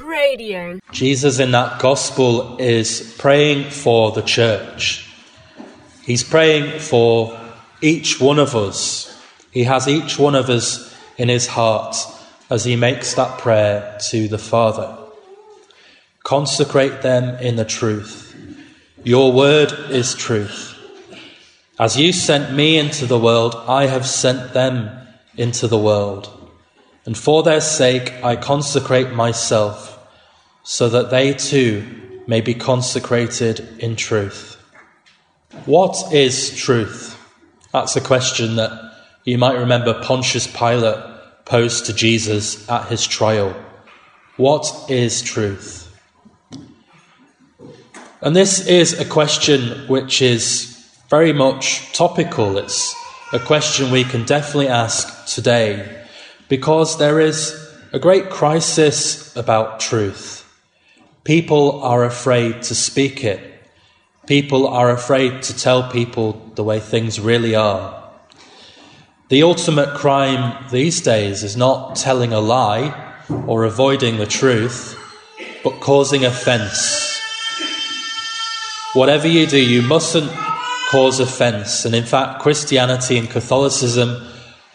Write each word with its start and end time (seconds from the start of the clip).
Radio. 0.00 0.78
Jesus 0.92 1.38
in 1.38 1.50
that 1.52 1.80
gospel 1.80 2.56
is 2.58 3.14
praying 3.18 3.70
for 3.70 4.12
the 4.12 4.22
church. 4.22 5.08
He's 6.02 6.22
praying 6.22 6.80
for 6.80 7.38
each 7.80 8.20
one 8.20 8.38
of 8.38 8.54
us. 8.54 9.22
He 9.50 9.64
has 9.64 9.88
each 9.88 10.18
one 10.18 10.34
of 10.34 10.48
us 10.48 10.96
in 11.16 11.28
his 11.28 11.46
heart 11.46 11.96
as 12.50 12.64
he 12.64 12.76
makes 12.76 13.14
that 13.14 13.38
prayer 13.38 13.98
to 14.10 14.28
the 14.28 14.38
Father. 14.38 14.96
Consecrate 16.22 17.02
them 17.02 17.36
in 17.42 17.56
the 17.56 17.64
truth. 17.64 18.34
Your 19.04 19.32
word 19.32 19.72
is 19.90 20.14
truth. 20.14 20.74
As 21.78 21.96
you 21.96 22.12
sent 22.12 22.54
me 22.54 22.78
into 22.78 23.06
the 23.06 23.18
world, 23.18 23.54
I 23.68 23.86
have 23.86 24.06
sent 24.06 24.52
them 24.52 24.90
into 25.36 25.68
the 25.68 25.78
world. 25.78 26.37
And 27.08 27.16
for 27.16 27.42
their 27.42 27.62
sake, 27.62 28.22
I 28.22 28.36
consecrate 28.36 29.12
myself, 29.12 29.98
so 30.62 30.90
that 30.90 31.08
they 31.08 31.32
too 31.32 32.20
may 32.26 32.42
be 32.42 32.52
consecrated 32.52 33.66
in 33.78 33.96
truth. 33.96 34.62
What 35.64 36.12
is 36.12 36.54
truth? 36.54 37.18
That's 37.72 37.96
a 37.96 38.02
question 38.02 38.56
that 38.56 38.92
you 39.24 39.38
might 39.38 39.56
remember 39.56 40.02
Pontius 40.02 40.46
Pilate 40.46 41.02
posed 41.46 41.86
to 41.86 41.94
Jesus 41.94 42.68
at 42.68 42.88
his 42.88 43.06
trial. 43.06 43.56
What 44.36 44.70
is 44.90 45.22
truth? 45.22 45.90
And 48.20 48.36
this 48.36 48.66
is 48.66 49.00
a 49.00 49.06
question 49.06 49.88
which 49.88 50.20
is 50.20 50.76
very 51.08 51.32
much 51.32 51.90
topical. 51.94 52.58
It's 52.58 52.94
a 53.32 53.38
question 53.38 53.90
we 53.90 54.04
can 54.04 54.26
definitely 54.26 54.68
ask 54.68 55.24
today 55.24 55.94
because 56.48 56.98
there 56.98 57.20
is 57.20 57.54
a 57.92 57.98
great 57.98 58.30
crisis 58.30 59.34
about 59.36 59.80
truth. 59.80 60.44
People 61.24 61.82
are 61.82 62.04
afraid 62.04 62.62
to 62.62 62.74
speak 62.74 63.24
it. 63.24 63.40
People 64.26 64.66
are 64.66 64.90
afraid 64.90 65.42
to 65.42 65.56
tell 65.56 65.90
people 65.90 66.52
the 66.54 66.64
way 66.64 66.80
things 66.80 67.18
really 67.18 67.54
are. 67.54 67.94
The 69.28 69.42
ultimate 69.42 69.94
crime 69.94 70.66
these 70.70 71.00
days 71.00 71.42
is 71.42 71.56
not 71.56 71.96
telling 71.96 72.32
a 72.32 72.40
lie 72.40 73.14
or 73.46 73.64
avoiding 73.64 74.16
the 74.16 74.26
truth, 74.26 74.98
but 75.62 75.80
causing 75.80 76.24
offence 76.24 77.08
Whatever 78.94 79.28
you 79.28 79.46
do, 79.46 79.62
you 79.62 79.82
mustn't 79.82 80.28
cause 80.90 81.20
offence. 81.20 81.84
And 81.84 81.94
in 81.94 82.04
fact, 82.04 82.40
Christianity 82.40 83.18
and 83.18 83.28
Catholicism 83.28 84.26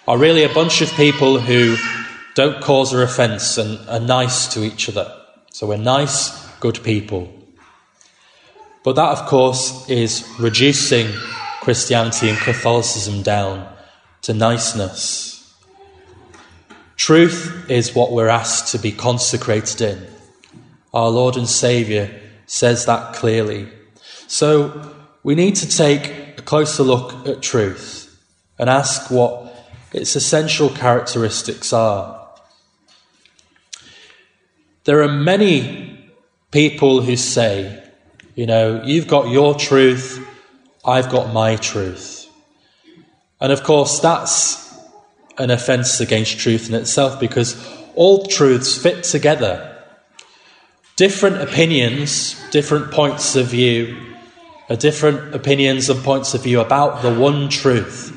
are 0.07 0.17
really 0.17 0.43
a 0.43 0.53
bunch 0.53 0.81
of 0.81 0.91
people 0.93 1.39
who 1.39 1.77
don't 2.35 2.61
cause 2.61 2.93
or 2.93 3.03
offence 3.03 3.57
and 3.57 3.79
are 3.87 3.99
nice 3.99 4.53
to 4.53 4.63
each 4.63 4.89
other. 4.89 5.11
So 5.51 5.67
we're 5.67 5.77
nice, 5.77 6.47
good 6.59 6.83
people. 6.83 7.31
But 8.83 8.95
that, 8.97 9.17
of 9.17 9.25
course, 9.27 9.89
is 9.89 10.27
reducing 10.39 11.07
Christianity 11.61 12.29
and 12.29 12.37
Catholicism 12.37 13.21
down 13.21 13.73
to 14.23 14.33
niceness. 14.33 15.55
Truth 16.97 17.69
is 17.69 17.95
what 17.95 18.11
we're 18.11 18.27
asked 18.27 18.71
to 18.73 18.79
be 18.79 18.91
consecrated 18.91 19.81
in. 19.81 20.07
Our 20.93 21.09
Lord 21.09 21.37
and 21.37 21.47
Saviour 21.47 22.09
says 22.45 22.85
that 22.85 23.13
clearly. 23.13 23.69
So 24.27 24.93
we 25.23 25.35
need 25.35 25.55
to 25.57 25.69
take 25.69 26.37
a 26.37 26.41
closer 26.41 26.83
look 26.83 27.25
at 27.25 27.41
truth 27.41 28.21
and 28.59 28.69
ask 28.69 29.09
what 29.09 29.42
its 29.93 30.15
essential 30.15 30.69
characteristics 30.69 31.71
are. 31.71 32.27
There 34.85 35.01
are 35.01 35.11
many 35.11 36.09
people 36.51 37.01
who 37.01 37.15
say, 37.15 37.83
you 38.35 38.45
know, 38.45 38.81
you've 38.83 39.07
got 39.07 39.29
your 39.29 39.55
truth, 39.55 40.19
I've 40.83 41.09
got 41.09 41.33
my 41.33 41.55
truth. 41.55 42.27
And 43.39 43.51
of 43.51 43.63
course, 43.63 43.99
that's 43.99 44.77
an 45.37 45.51
offence 45.51 45.99
against 45.99 46.39
truth 46.39 46.69
in 46.69 46.75
itself 46.75 47.19
because 47.19 47.55
all 47.95 48.25
truths 48.25 48.77
fit 48.77 49.03
together. 49.03 49.69
Different 50.95 51.41
opinions, 51.41 52.35
different 52.51 52.91
points 52.91 53.35
of 53.35 53.47
view, 53.47 53.97
different 54.77 55.35
opinions 55.35 55.89
and 55.89 56.03
points 56.03 56.33
of 56.33 56.43
view 56.43 56.59
about 56.59 57.01
the 57.01 57.13
one 57.13 57.49
truth. 57.49 58.12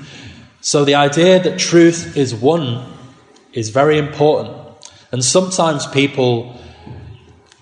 So 0.67 0.85
the 0.85 0.97
idea 0.97 1.39
that 1.39 1.61
truth 1.61 2.17
is 2.17 2.35
one 2.35 2.93
is 3.53 3.69
very 3.69 3.99
important. 3.99 4.53
And 5.13 5.25
sometimes 5.25 5.87
people 5.87 6.59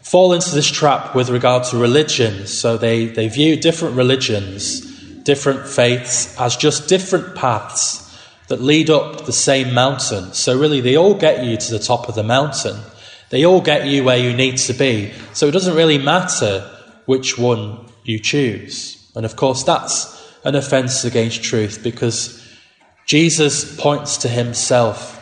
fall 0.00 0.32
into 0.32 0.54
this 0.54 0.70
trap 0.70 1.14
with 1.14 1.28
regard 1.28 1.64
to 1.64 1.76
religion. 1.76 2.46
So 2.46 2.78
they, 2.78 3.04
they 3.04 3.28
view 3.28 3.56
different 3.56 3.96
religions, 3.96 4.80
different 5.22 5.68
faiths, 5.68 6.34
as 6.40 6.56
just 6.56 6.88
different 6.88 7.34
paths 7.34 8.00
that 8.48 8.62
lead 8.62 8.88
up 8.88 9.26
the 9.26 9.34
same 9.34 9.74
mountain. 9.74 10.32
So 10.32 10.58
really, 10.58 10.80
they 10.80 10.96
all 10.96 11.12
get 11.12 11.44
you 11.44 11.58
to 11.58 11.72
the 11.72 11.78
top 11.78 12.08
of 12.08 12.14
the 12.14 12.22
mountain. 12.22 12.80
They 13.28 13.44
all 13.44 13.60
get 13.60 13.86
you 13.86 14.02
where 14.02 14.16
you 14.16 14.34
need 14.34 14.56
to 14.56 14.72
be. 14.72 15.12
So 15.34 15.46
it 15.46 15.50
doesn't 15.50 15.76
really 15.76 15.98
matter 15.98 16.70
which 17.04 17.36
one 17.36 17.84
you 18.02 18.18
choose. 18.18 19.10
And 19.14 19.26
of 19.26 19.36
course, 19.36 19.62
that's 19.62 20.10
an 20.42 20.54
offense 20.54 21.04
against 21.04 21.42
truth 21.42 21.82
because 21.82 22.40
Jesus 23.06 23.76
points 23.78 24.16
to 24.18 24.28
himself 24.28 25.12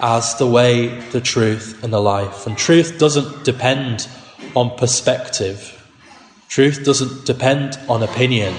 as 0.00 0.36
the 0.36 0.46
way, 0.46 1.00
the 1.10 1.20
truth, 1.20 1.82
and 1.82 1.92
the 1.92 2.00
life. 2.00 2.46
And 2.46 2.56
truth 2.56 2.98
doesn't 2.98 3.44
depend 3.44 4.08
on 4.54 4.76
perspective, 4.76 5.70
truth 6.48 6.84
doesn't 6.84 7.24
depend 7.26 7.78
on 7.88 8.02
opinion. 8.02 8.54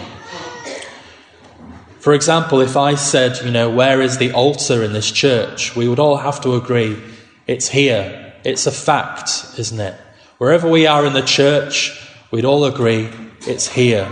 For 2.00 2.14
example, 2.14 2.62
if 2.62 2.78
I 2.78 2.96
said, 2.96 3.44
you 3.44 3.52
know, 3.52 3.70
where 3.70 4.02
is 4.02 4.18
the 4.18 4.31
altar 4.31 4.84
in 4.84 4.94
this 4.94 5.12
church? 5.12 5.76
We 5.76 5.88
would 5.88 6.00
all 6.00 6.18
have 6.18 6.40
to 6.42 6.56
agree 6.56 7.02
it's 7.47 7.68
here. 7.68 8.34
It's 8.44 8.68
a 8.68 8.72
fact, 8.72 9.58
isn't 9.58 9.80
it? 9.80 10.00
Wherever 10.38 10.70
we 10.70 10.86
are 10.86 11.06
in 11.06 11.14
the 11.14 11.22
church, 11.22 12.00
we'd 12.30 12.46
all 12.46 12.66
agree 12.66 13.09
it's 13.47 13.68
here. 13.68 14.08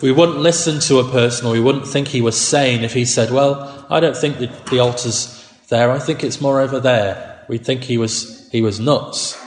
We 0.00 0.12
wouldn't 0.12 0.38
listen 0.38 0.80
to 0.80 0.98
a 0.98 1.10
person 1.10 1.46
or 1.46 1.52
we 1.52 1.60
wouldn't 1.60 1.86
think 1.86 2.08
he 2.08 2.20
was 2.20 2.38
sane 2.40 2.84
if 2.84 2.92
he 2.92 3.04
said, 3.04 3.30
Well, 3.30 3.86
I 3.88 4.00
don't 4.00 4.16
think 4.16 4.38
the, 4.38 4.46
the 4.70 4.80
altar's 4.80 5.40
there, 5.68 5.90
I 5.90 5.98
think 5.98 6.22
it's 6.22 6.40
more 6.40 6.60
over 6.60 6.80
there. 6.80 7.44
We'd 7.48 7.64
think 7.64 7.84
he 7.84 7.98
was, 7.98 8.48
he 8.50 8.60
was 8.60 8.80
nuts. 8.80 9.40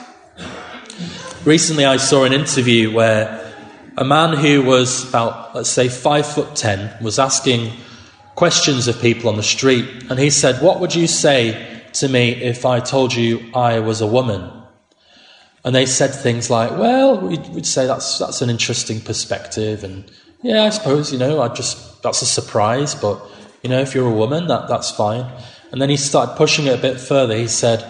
Recently, 1.44 1.84
I 1.84 1.96
saw 1.96 2.24
an 2.24 2.32
interview 2.32 2.92
where 2.92 3.54
a 3.96 4.04
man 4.04 4.36
who 4.36 4.62
was 4.62 5.08
about, 5.08 5.54
let's 5.54 5.70
say, 5.70 5.88
five 5.88 6.26
foot 6.26 6.56
ten 6.56 6.92
was 7.02 7.18
asking 7.18 7.72
questions 8.34 8.86
of 8.88 9.00
people 9.00 9.28
on 9.28 9.36
the 9.36 9.42
street, 9.42 10.04
and 10.10 10.18
he 10.18 10.30
said, 10.30 10.62
What 10.62 10.80
would 10.80 10.94
you 10.94 11.06
say 11.06 11.82
to 11.94 12.08
me 12.08 12.30
if 12.30 12.64
I 12.64 12.80
told 12.80 13.14
you 13.14 13.50
I 13.54 13.80
was 13.80 14.00
a 14.00 14.06
woman? 14.06 14.50
And 15.64 15.74
they 15.74 15.86
said 15.86 16.14
things 16.14 16.48
like, 16.48 16.70
well, 16.70 17.20
we'd, 17.20 17.46
we'd, 17.48 17.66
say 17.66 17.86
that's, 17.86 18.18
that's 18.18 18.40
an 18.40 18.48
interesting 18.48 19.00
perspective. 19.00 19.84
And 19.84 20.10
yeah, 20.42 20.64
I 20.64 20.70
suppose, 20.70 21.12
you 21.12 21.18
know, 21.18 21.40
I 21.40 21.48
just, 21.48 22.02
that's 22.02 22.22
a 22.22 22.26
surprise. 22.26 22.94
But, 22.94 23.20
you 23.62 23.70
know, 23.70 23.80
if 23.80 23.94
you're 23.94 24.08
a 24.08 24.14
woman, 24.14 24.46
that, 24.48 24.68
that's 24.68 24.90
fine. 24.90 25.30
And 25.70 25.82
then 25.82 25.90
he 25.90 25.96
started 25.96 26.36
pushing 26.36 26.66
it 26.66 26.78
a 26.78 26.82
bit 26.82 27.00
further. 27.00 27.36
He 27.36 27.48
said, 27.48 27.82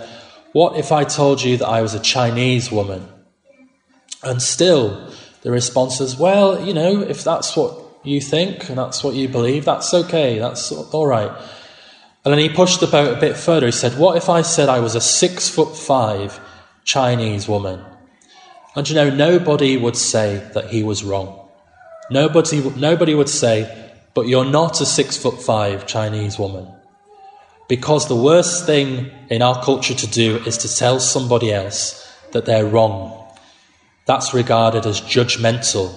what 0.52 0.78
if 0.78 0.92
I 0.92 1.04
told 1.04 1.42
you 1.42 1.56
that 1.58 1.68
I 1.68 1.82
was 1.82 1.94
a 1.94 2.00
Chinese 2.00 2.72
woman? 2.72 3.06
And 4.22 4.42
still, 4.42 5.12
the 5.42 5.50
response 5.50 6.00
is, 6.00 6.16
well, 6.16 6.64
you 6.64 6.74
know, 6.74 7.02
if 7.02 7.22
that's 7.22 7.56
what 7.56 7.78
you 8.02 8.20
think 8.20 8.68
and 8.68 8.78
that's 8.78 9.04
what 9.04 9.14
you 9.14 9.28
believe, 9.28 9.64
that's 9.64 9.92
okay. 9.94 10.38
That's 10.38 10.72
all 10.72 11.06
right. 11.06 11.30
And 12.24 12.32
then 12.32 12.38
he 12.38 12.48
pushed 12.48 12.80
the 12.80 12.86
boat 12.86 13.16
a 13.16 13.20
bit 13.20 13.36
further. 13.36 13.66
He 13.66 13.72
said, 13.72 13.98
what 13.98 14.16
if 14.16 14.28
I 14.28 14.42
said 14.42 14.68
I 14.68 14.80
was 14.80 14.94
a 14.94 15.00
six 15.00 15.48
foot 15.48 15.76
five 15.76 16.40
Chinese 16.88 17.46
woman. 17.46 17.84
And 18.74 18.88
you 18.88 18.94
know, 18.94 19.10
nobody 19.10 19.76
would 19.76 19.94
say 19.94 20.48
that 20.54 20.70
he 20.70 20.82
was 20.82 21.04
wrong. 21.04 21.47
Nobody, 22.10 22.70
nobody 22.70 23.14
would 23.14 23.28
say, 23.28 23.92
but 24.14 24.28
you're 24.28 24.44
not 24.44 24.80
a 24.80 24.86
six 24.86 25.16
foot 25.16 25.40
five 25.42 25.86
Chinese 25.86 26.38
woman. 26.38 26.66
Because 27.68 28.08
the 28.08 28.16
worst 28.16 28.64
thing 28.64 29.10
in 29.28 29.42
our 29.42 29.62
culture 29.62 29.94
to 29.94 30.06
do 30.06 30.38
is 30.46 30.56
to 30.58 30.74
tell 30.74 31.00
somebody 31.00 31.52
else 31.52 32.10
that 32.32 32.46
they're 32.46 32.66
wrong. 32.66 33.14
That's 34.06 34.32
regarded 34.32 34.86
as 34.86 35.02
judgmental. 35.02 35.94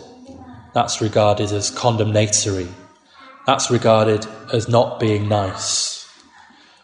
That's 0.73 0.99
regarded 1.01 1.51
as 1.51 1.71
condemnatory. 1.71 2.67
That's 3.47 3.71
regarded 3.71 4.25
as 4.51 4.67
not 4.67 4.99
being 4.99 5.29
nice. 5.29 6.09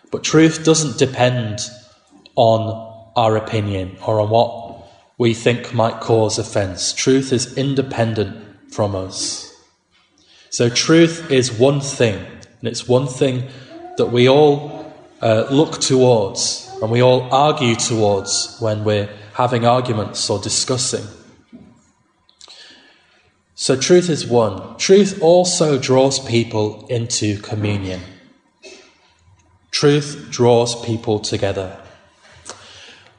But 0.09 0.23
truth 0.23 0.63
doesn't 0.63 0.97
depend 0.97 1.59
on 2.35 3.11
our 3.17 3.35
opinion 3.35 3.97
or 4.05 4.21
on 4.21 4.29
what 4.29 4.87
we 5.17 5.33
think 5.33 5.73
might 5.73 5.99
cause 5.99 6.39
offence. 6.39 6.93
Truth 6.93 7.33
is 7.33 7.57
independent 7.57 8.46
from 8.71 8.95
us. 8.95 9.53
So, 10.49 10.69
truth 10.69 11.31
is 11.31 11.51
one 11.51 11.81
thing, 11.81 12.15
and 12.15 12.67
it's 12.67 12.87
one 12.87 13.07
thing 13.07 13.47
that 13.97 14.07
we 14.07 14.29
all 14.29 14.93
uh, 15.21 15.47
look 15.49 15.79
towards 15.81 16.63
and 16.81 16.91
we 16.91 17.01
all 17.01 17.27
argue 17.33 17.75
towards 17.75 18.57
when 18.59 18.83
we're 18.83 19.09
having 19.33 19.65
arguments 19.65 20.29
or 20.29 20.39
discussing. 20.39 21.05
So, 23.55 23.75
truth 23.75 24.09
is 24.09 24.25
one. 24.27 24.77
Truth 24.77 25.21
also 25.21 25.79
draws 25.79 26.19
people 26.19 26.85
into 26.87 27.39
communion. 27.41 28.01
Truth 29.71 30.27
draws 30.29 30.79
people 30.85 31.19
together. 31.19 31.77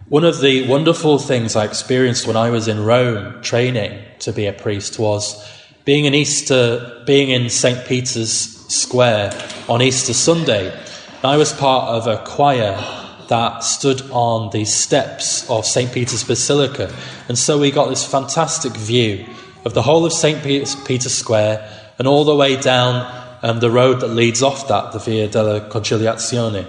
One 0.08 0.25
of 0.25 0.40
the 0.40 0.66
wonderful 0.66 1.19
things 1.19 1.55
I 1.55 1.66
experienced 1.66 2.26
when 2.26 2.34
I 2.34 2.49
was 2.49 2.66
in 2.66 2.82
Rome 2.82 3.43
training 3.43 4.02
to 4.20 4.32
be 4.32 4.46
a 4.46 4.55
priest 4.55 4.99
was 4.99 5.46
being 5.84 6.06
in 6.06 6.14
Easter, 6.14 7.02
being 7.05 7.28
in 7.28 7.50
St. 7.50 7.87
Peter's 7.87 8.56
Square 8.72 9.38
on 9.69 9.82
Easter 9.82 10.14
Sunday. 10.14 10.75
I 11.22 11.37
was 11.37 11.52
part 11.52 11.90
of 11.90 12.06
a 12.06 12.25
choir 12.25 12.82
that 13.28 13.62
stood 13.62 14.00
on 14.10 14.49
the 14.49 14.64
steps 14.64 15.46
of 15.50 15.66
St. 15.66 15.93
Peter's 15.93 16.25
Basilica. 16.25 16.90
And 17.28 17.37
so 17.38 17.58
we 17.58 17.70
got 17.70 17.90
this 17.90 18.06
fantastic 18.06 18.72
view 18.72 19.26
of 19.66 19.75
the 19.75 19.82
whole 19.82 20.06
of 20.06 20.14
St. 20.14 20.43
Peter's 20.43 21.14
Square 21.14 21.70
and 21.99 22.08
all 22.08 22.25
the 22.25 22.34
way 22.34 22.58
down 22.58 23.38
um, 23.43 23.60
the 23.60 23.70
road 23.70 24.00
that 24.00 24.08
leads 24.08 24.43
off 24.43 24.69
that, 24.69 24.93
the 24.93 25.00
Via 25.00 25.28
della 25.28 25.69
Conciliazione. 25.69 26.66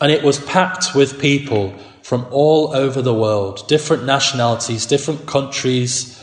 And 0.00 0.10
it 0.10 0.22
was 0.22 0.38
packed 0.38 0.94
with 0.94 1.20
people 1.20 1.74
from 2.08 2.26
all 2.30 2.74
over 2.74 3.02
the 3.02 3.12
world, 3.12 3.68
different 3.68 4.02
nationalities, 4.06 4.86
different 4.86 5.26
countries, 5.26 6.18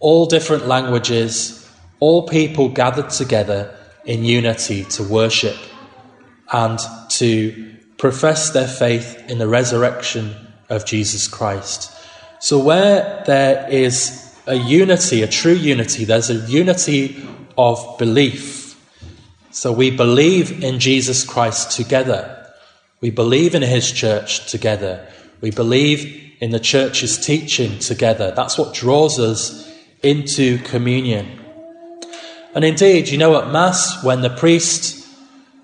all 0.00 0.24
different 0.24 0.66
languages, 0.66 1.68
all 2.00 2.26
people 2.26 2.70
gathered 2.70 3.10
together 3.10 3.76
in 4.06 4.24
unity 4.24 4.84
to 4.84 5.02
worship 5.02 5.54
and 6.50 6.78
to 7.10 7.76
profess 7.98 8.52
their 8.52 8.66
faith 8.66 9.22
in 9.28 9.36
the 9.36 9.46
resurrection 9.46 10.34
of 10.70 10.86
Jesus 10.86 11.28
Christ. 11.28 11.92
So, 12.40 12.58
where 12.58 13.22
there 13.26 13.68
is 13.70 14.34
a 14.46 14.54
unity, 14.54 15.20
a 15.20 15.28
true 15.28 15.52
unity, 15.52 16.06
there's 16.06 16.30
a 16.30 16.36
unity 16.36 17.22
of 17.58 17.98
belief. 17.98 18.80
So, 19.50 19.72
we 19.72 19.90
believe 19.90 20.64
in 20.64 20.80
Jesus 20.80 21.22
Christ 21.22 21.72
together. 21.72 22.34
We 23.02 23.10
believe 23.10 23.54
in 23.54 23.60
his 23.60 23.92
church 23.92 24.50
together. 24.50 25.06
We 25.40 25.50
believe 25.50 26.36
in 26.40 26.50
the 26.50 26.60
church's 26.60 27.18
teaching 27.18 27.78
together. 27.78 28.32
That's 28.34 28.58
what 28.58 28.74
draws 28.74 29.18
us 29.18 29.68
into 30.02 30.58
communion. 30.58 31.40
And 32.54 32.64
indeed, 32.64 33.08
you 33.08 33.18
know, 33.18 33.40
at 33.40 33.52
Mass, 33.52 34.02
when 34.02 34.20
the 34.22 34.30
priest 34.30 35.06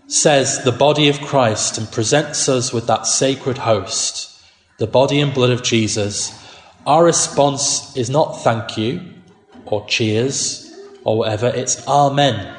says 0.06 0.62
the 0.64 0.72
body 0.72 1.08
of 1.08 1.20
Christ 1.20 1.78
and 1.78 1.90
presents 1.90 2.48
us 2.48 2.72
with 2.72 2.86
that 2.86 3.06
sacred 3.06 3.58
host, 3.58 4.30
the 4.78 4.86
body 4.86 5.20
and 5.20 5.32
blood 5.32 5.50
of 5.50 5.62
Jesus, 5.62 6.38
our 6.86 7.04
response 7.04 7.96
is 7.96 8.10
not 8.10 8.42
thank 8.42 8.76
you 8.76 9.00
or 9.64 9.86
cheers 9.86 10.72
or 11.04 11.18
whatever, 11.18 11.48
it's 11.48 11.86
Amen, 11.88 12.54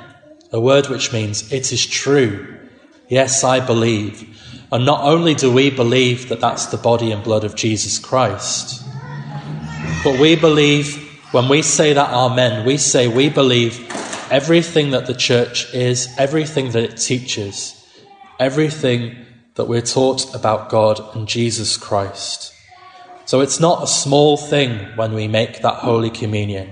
a 0.52 0.60
word 0.60 0.88
which 0.88 1.14
means 1.14 1.52
it 1.52 1.72
is 1.72 1.86
true. 1.86 2.58
Yes, 3.08 3.44
I 3.44 3.60
believe. 3.60 4.42
And 4.76 4.86
not 4.86 5.06
only 5.06 5.34
do 5.36 5.50
we 5.50 5.70
believe 5.70 6.28
that 6.28 6.42
that's 6.42 6.66
the 6.66 6.76
body 6.76 7.14
and 7.14 7.24
blood 7.24 7.46
of 7.46 7.56
Jesus 7.56 7.98
Christ, 7.98 8.86
but 10.04 10.20
we 10.20 10.36
believe, 10.36 10.98
when 11.32 11.48
we 11.48 11.62
say 11.62 11.94
that 11.94 12.10
Amen, 12.10 12.66
we 12.66 12.76
say 12.76 13.08
we 13.08 13.30
believe 13.30 13.80
everything 14.30 14.90
that 14.90 15.06
the 15.06 15.14
church 15.14 15.74
is, 15.74 16.14
everything 16.18 16.72
that 16.72 16.84
it 16.84 16.98
teaches, 16.98 17.88
everything 18.38 19.16
that 19.54 19.64
we're 19.64 19.80
taught 19.80 20.36
about 20.36 20.68
God 20.68 21.00
and 21.16 21.26
Jesus 21.26 21.78
Christ. 21.78 22.54
So 23.24 23.40
it's 23.40 23.62
not 23.62 23.82
a 23.82 23.88
small 23.88 24.36
thing 24.36 24.78
when 24.98 25.14
we 25.14 25.30
make 25.30 25.62
that 25.62 25.76
Holy 25.76 26.10
Communion. 26.10 26.70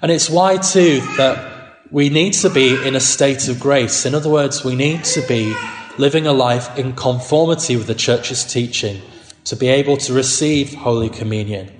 And 0.00 0.10
it's 0.10 0.30
why, 0.30 0.56
too, 0.56 1.00
that 1.18 1.76
we 1.90 2.08
need 2.08 2.32
to 2.32 2.48
be 2.48 2.82
in 2.82 2.96
a 2.96 3.00
state 3.00 3.46
of 3.48 3.60
grace. 3.60 4.06
In 4.06 4.14
other 4.14 4.30
words, 4.30 4.64
we 4.64 4.74
need 4.74 5.04
to 5.04 5.20
be 5.28 5.54
living 6.00 6.26
a 6.26 6.32
life 6.32 6.76
in 6.78 6.94
conformity 6.94 7.76
with 7.76 7.86
the 7.86 7.94
church's 7.94 8.44
teaching 8.44 9.02
to 9.44 9.54
be 9.54 9.68
able 9.68 9.96
to 9.98 10.12
receive 10.12 10.74
Holy 10.74 11.10
Communion. 11.10 11.70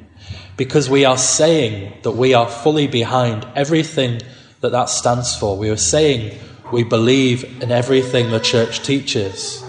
Because 0.56 0.90
we 0.90 1.06
are 1.06 1.16
saying 1.16 1.94
that 2.02 2.12
we 2.12 2.34
are 2.34 2.48
fully 2.48 2.86
behind 2.86 3.46
everything 3.56 4.20
that 4.60 4.72
that 4.72 4.90
stands 4.90 5.34
for. 5.34 5.56
We 5.56 5.70
are 5.70 5.76
saying 5.76 6.38
we 6.70 6.84
believe 6.84 7.62
in 7.62 7.72
everything 7.72 8.30
the 8.30 8.38
church 8.38 8.82
teaches. 8.82 9.64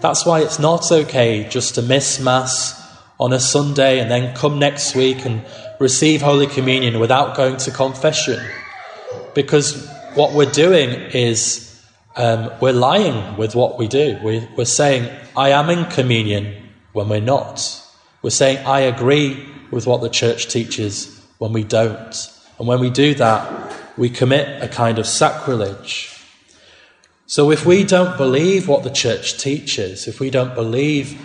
That's 0.00 0.24
why 0.24 0.42
it's 0.42 0.60
not 0.60 0.92
okay 0.92 1.48
just 1.48 1.74
to 1.74 1.82
miss 1.82 2.20
Mass 2.20 2.78
on 3.18 3.32
a 3.32 3.40
Sunday 3.40 3.98
and 3.98 4.08
then 4.08 4.34
come 4.36 4.60
next 4.60 4.94
week 4.94 5.26
and 5.26 5.44
receive 5.80 6.22
Holy 6.22 6.46
Communion 6.46 7.00
without 7.00 7.36
going 7.36 7.56
to 7.56 7.72
confession. 7.72 8.40
Because 9.34 9.88
what 10.14 10.32
we're 10.32 10.50
doing 10.52 10.90
is 11.12 11.67
um, 12.18 12.50
we're 12.60 12.72
lying 12.72 13.36
with 13.36 13.54
what 13.54 13.78
we 13.78 13.86
do. 13.86 14.18
We, 14.22 14.46
we're 14.56 14.64
saying, 14.64 15.08
I 15.36 15.50
am 15.50 15.70
in 15.70 15.84
communion 15.86 16.68
when 16.92 17.08
we're 17.08 17.20
not. 17.20 17.80
We're 18.22 18.30
saying, 18.30 18.66
I 18.66 18.80
agree 18.80 19.48
with 19.70 19.86
what 19.86 20.00
the 20.00 20.10
church 20.10 20.48
teaches 20.48 21.24
when 21.38 21.52
we 21.52 21.62
don't. 21.62 22.30
And 22.58 22.66
when 22.66 22.80
we 22.80 22.90
do 22.90 23.14
that, 23.14 23.72
we 23.96 24.10
commit 24.10 24.60
a 24.60 24.66
kind 24.66 24.98
of 24.98 25.06
sacrilege. 25.06 26.12
So 27.26 27.52
if 27.52 27.64
we 27.64 27.84
don't 27.84 28.16
believe 28.16 28.66
what 28.66 28.82
the 28.82 28.90
church 28.90 29.38
teaches, 29.38 30.08
if 30.08 30.18
we 30.18 30.28
don't 30.28 30.56
believe 30.56 31.20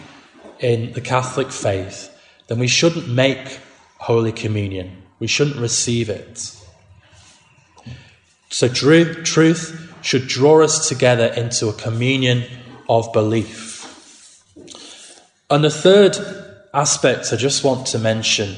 in 0.59 0.93
the 0.93 1.01
Catholic 1.01 1.51
faith, 1.51 2.11
then 2.47 2.59
we 2.59 2.67
shouldn't 2.67 3.09
make 3.09 3.59
Holy 3.97 4.31
Communion. 4.31 5.01
We 5.17 5.25
shouldn't 5.25 5.57
receive 5.57 6.09
it. 6.09 6.55
So 8.49 8.67
truth, 8.67 9.23
truth 9.23 9.82
should 10.03 10.27
draw 10.27 10.61
us 10.63 10.87
together 10.87 11.27
into 11.27 11.69
a 11.69 11.73
communion 11.73 12.43
of 12.87 13.11
belief. 13.13 14.43
And 15.49 15.63
the 15.63 15.69
third 15.69 16.17
aspect 16.73 17.31
I 17.31 17.37
just 17.37 17.63
want 17.63 17.87
to 17.87 17.99
mention 17.99 18.55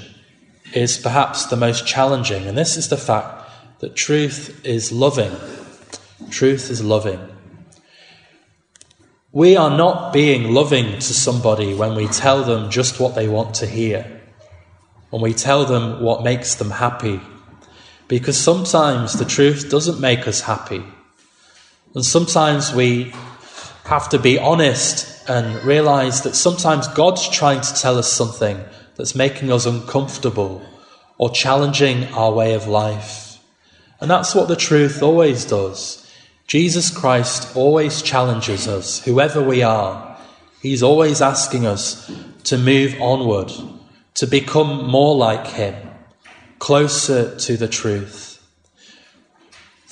is 0.73 0.97
perhaps 0.97 1.45
the 1.45 1.55
most 1.55 1.85
challenging, 1.85 2.47
and 2.47 2.57
this 2.57 2.75
is 2.75 2.89
the 2.89 2.97
fact 2.97 3.49
that 3.79 3.95
truth 3.95 4.65
is 4.65 4.91
loving. 4.91 5.31
Truth 6.29 6.69
is 6.69 6.83
loving. 6.83 7.19
We 9.31 9.57
are 9.57 9.69
not 9.69 10.13
being 10.13 10.53
loving 10.53 10.93
to 10.93 11.13
somebody 11.13 11.73
when 11.73 11.95
we 11.95 12.07
tell 12.07 12.43
them 12.43 12.71
just 12.71 12.99
what 12.99 13.15
they 13.15 13.27
want 13.27 13.55
to 13.55 13.67
hear, 13.67 14.21
when 15.09 15.21
we 15.21 15.33
tell 15.33 15.65
them 15.65 16.01
what 16.01 16.23
makes 16.23 16.55
them 16.55 16.71
happy, 16.71 17.19
because 18.07 18.37
sometimes 18.37 19.13
the 19.13 19.25
truth 19.25 19.69
doesn't 19.69 19.99
make 19.99 20.27
us 20.27 20.41
happy. 20.41 20.83
And 21.95 22.05
sometimes 22.05 22.73
we 22.73 23.13
have 23.85 24.09
to 24.09 24.19
be 24.19 24.37
honest 24.37 25.27
and 25.29 25.63
realize 25.63 26.21
that 26.21 26.35
sometimes 26.35 26.87
God's 26.89 27.29
trying 27.29 27.61
to 27.61 27.73
tell 27.73 27.97
us 27.97 28.11
something 28.11 28.63
that's 28.95 29.15
making 29.15 29.51
us 29.51 29.65
uncomfortable 29.65 30.61
or 31.17 31.29
challenging 31.29 32.05
our 32.13 32.33
way 32.33 32.53
of 32.53 32.67
life. 32.67 33.39
And 34.01 34.11
that's 34.11 34.35
what 34.35 34.49
the 34.49 34.55
truth 34.55 35.01
always 35.01 35.45
does. 35.45 36.01
Jesus 36.47 36.95
Christ 36.95 37.55
always 37.55 38.01
challenges 38.01 38.67
us, 38.67 39.03
whoever 39.03 39.41
we 39.41 39.63
are. 39.63 40.17
He's 40.61 40.83
always 40.83 41.21
asking 41.21 41.65
us 41.65 42.11
to 42.43 42.57
move 42.57 42.99
onward, 43.01 43.51
to 44.15 44.27
become 44.27 44.89
more 44.89 45.15
like 45.15 45.47
Him, 45.47 45.75
closer 46.59 47.37
to 47.39 47.57
the 47.57 47.67
truth. 47.67 48.24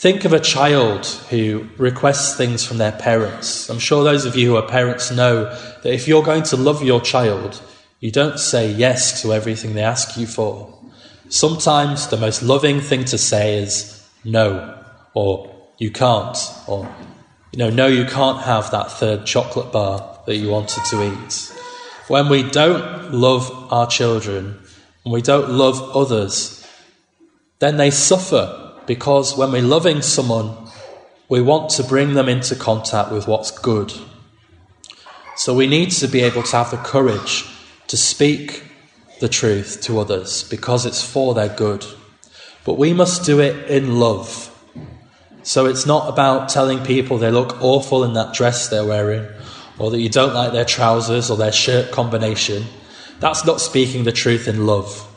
Think 0.03 0.25
of 0.25 0.33
a 0.33 0.39
child 0.41 1.05
who 1.29 1.69
requests 1.77 2.36
things 2.36 2.65
from 2.65 2.77
their 2.77 2.91
parents. 2.91 3.69
I'm 3.69 3.79
sure 3.79 4.03
those 4.03 4.25
of 4.25 4.36
you 4.36 4.50
who 4.50 4.57
are 4.57 4.67
parents 4.67 5.12
know 5.12 5.45
that 5.45 5.93
if 5.93 6.10
you're 6.10 6.24
going 6.24 6.43
to 6.43 6.57
love 6.57 6.83
your 6.83 7.00
child, 7.00 7.62
you 8.01 8.12
don't 8.12 8.38
say 8.38 8.69
yes 8.69 9.22
to 9.22 9.31
everything 9.31 9.75
they 9.75 9.81
ask 9.81 10.17
you 10.17 10.27
for. 10.27 10.77
Sometimes 11.29 12.10
the 12.10 12.17
most 12.17 12.43
loving 12.43 12.81
thing 12.81 13.05
to 13.05 13.17
say 13.17 13.60
is 13.63 14.05
no, 14.25 14.77
or 15.13 15.55
you 15.77 15.89
can't, 15.89 16.38
or, 16.67 16.93
you 17.53 17.60
know, 17.60 17.69
no, 17.69 17.88
you 17.88 18.03
can't 18.03 18.41
have 18.41 18.72
that 18.72 18.91
third 18.91 19.25
chocolate 19.25 19.72
bar 19.72 20.19
that 20.25 20.36
you 20.36 20.50
wanted 20.50 20.83
to 20.89 21.13
eat. 21.13 21.50
When 22.10 22.27
we 22.27 22.43
don't 22.43 23.13
love 23.13 23.50
our 23.72 23.88
children, 23.88 24.60
when 25.03 25.13
we 25.13 25.22
don't 25.22 25.50
love 25.50 25.95
others, 25.95 26.67
then 27.60 27.77
they 27.77 27.89
suffer 27.89 28.62
because 28.86 29.38
when 29.38 29.52
we're 29.52 29.62
loving 29.62 30.02
someone, 30.02 30.56
we 31.30 31.42
want 31.42 31.70
to 31.72 31.84
bring 31.84 32.13
them 32.13 32.30
into 32.30 32.56
contact 32.56 33.12
with 33.12 33.28
what's 33.28 33.52
good. 33.52 33.94
So 35.36 35.54
we 35.54 35.68
need 35.68 35.92
to 35.92 36.08
be 36.08 36.22
able 36.22 36.44
to 36.44 36.56
have 36.58 36.72
the 36.72 36.78
courage 36.78 37.46
to 37.88 37.98
speak 37.98 38.63
the 39.20 39.30
truth 39.30 39.82
to 39.82 40.00
others 40.00 40.44
because 40.50 40.86
it's 40.86 41.04
for 41.04 41.34
their 41.34 41.50
good. 41.50 41.86
But 42.66 42.78
we 42.78 42.94
must 42.94 43.25
do 43.25 43.40
it 43.40 43.70
in 43.70 44.00
love. 44.00 44.50
So 45.44 45.66
it's 45.66 45.86
not 45.86 46.08
about 46.08 46.50
telling 46.50 46.84
people 46.84 47.18
they 47.18 47.32
look 47.32 47.62
awful 47.62 48.04
in 48.04 48.13
that 48.13 48.34
dress 48.34 48.70
they're 48.70 48.86
wearing 48.86 49.28
or 49.78 49.92
that 49.92 50.00
you 50.00 50.10
don't 50.10 50.34
like 50.34 50.54
their 50.54 50.66
trousers 50.66 51.30
or 51.30 51.38
their 51.38 51.52
shirt 51.52 51.92
combination. 51.92 52.66
that's 53.20 53.46
not 53.46 53.62
speaking 53.62 54.04
the 54.04 54.12
truth 54.12 54.48
in 54.48 54.66
love. 54.66 55.08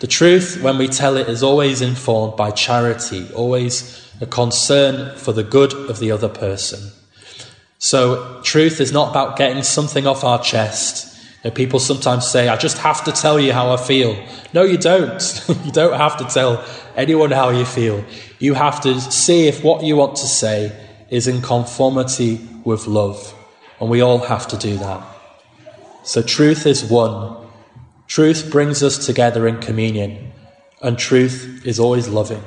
The 0.00 0.06
truth, 0.06 0.62
when 0.62 0.78
we 0.78 0.86
tell 0.86 1.16
it, 1.16 1.28
is 1.28 1.42
always 1.42 1.80
informed 1.80 2.36
by 2.36 2.52
charity, 2.52 3.28
always 3.34 4.08
a 4.20 4.26
concern 4.26 5.16
for 5.16 5.32
the 5.32 5.42
good 5.42 5.72
of 5.72 5.98
the 5.98 6.12
other 6.12 6.28
person. 6.28 6.92
So, 7.78 8.40
truth 8.42 8.80
is 8.80 8.92
not 8.92 9.10
about 9.10 9.36
getting 9.36 9.62
something 9.62 10.06
off 10.06 10.22
our 10.22 10.40
chest. 10.40 11.16
You 11.44 11.50
know, 11.50 11.54
people 11.54 11.78
sometimes 11.80 12.28
say, 12.28 12.48
I 12.48 12.56
just 12.56 12.78
have 12.78 13.04
to 13.04 13.12
tell 13.12 13.40
you 13.40 13.52
how 13.52 13.70
I 13.72 13.76
feel. 13.76 14.20
No, 14.52 14.62
you 14.62 14.78
don't. 14.78 15.44
you 15.64 15.72
don't 15.72 15.96
have 15.96 16.16
to 16.18 16.24
tell 16.24 16.64
anyone 16.96 17.30
how 17.30 17.50
you 17.50 17.64
feel. 17.64 18.04
You 18.38 18.54
have 18.54 18.80
to 18.82 19.00
see 19.00 19.48
if 19.48 19.62
what 19.62 19.84
you 19.84 19.96
want 19.96 20.16
to 20.16 20.26
say 20.26 20.72
is 21.10 21.26
in 21.26 21.42
conformity 21.42 22.40
with 22.64 22.86
love. 22.86 23.34
And 23.80 23.88
we 23.90 24.00
all 24.00 24.18
have 24.18 24.48
to 24.48 24.56
do 24.56 24.76
that. 24.78 25.04
So, 26.04 26.22
truth 26.22 26.66
is 26.66 26.84
one. 26.84 27.47
Truth 28.08 28.50
brings 28.50 28.82
us 28.82 29.04
together 29.04 29.46
in 29.46 29.60
communion. 29.60 30.32
And 30.80 30.98
truth 30.98 31.62
is 31.66 31.78
always 31.78 32.08
loving. 32.08 32.42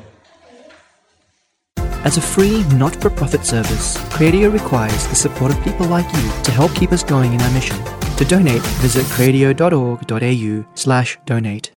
As 2.03 2.17
a 2.17 2.21
free, 2.21 2.63
not 2.73 2.95
for 2.95 3.11
profit 3.11 3.45
service, 3.45 3.95
Cradio 4.09 4.51
requires 4.51 5.07
the 5.07 5.15
support 5.15 5.51
of 5.51 5.63
people 5.63 5.85
like 5.85 6.11
you 6.15 6.31
to 6.43 6.51
help 6.51 6.73
keep 6.73 6.91
us 6.91 7.03
going 7.03 7.33
in 7.33 7.41
our 7.41 7.51
mission. 7.51 7.77
To 8.17 8.25
donate, 8.25 8.61
visit 8.81 9.05
cradio.org.au 9.05 10.65
slash 10.73 11.19
donate. 11.27 11.69